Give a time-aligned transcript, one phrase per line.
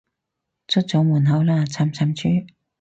[0.67, 2.47] 出咗門口喇，慘慘豬